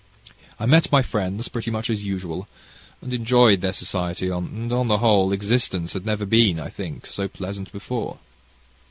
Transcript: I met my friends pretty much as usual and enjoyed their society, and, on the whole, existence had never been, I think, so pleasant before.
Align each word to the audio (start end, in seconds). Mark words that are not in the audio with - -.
I 0.59 0.65
met 0.65 0.91
my 0.91 1.03
friends 1.03 1.47
pretty 1.47 1.69
much 1.69 1.87
as 1.87 2.03
usual 2.03 2.47
and 3.03 3.13
enjoyed 3.13 3.61
their 3.61 3.71
society, 3.71 4.29
and, 4.29 4.73
on 4.73 4.87
the 4.87 4.97
whole, 4.97 5.31
existence 5.31 5.93
had 5.93 6.07
never 6.07 6.25
been, 6.25 6.59
I 6.59 6.69
think, 6.69 7.05
so 7.05 7.27
pleasant 7.27 7.71
before. 7.71 8.17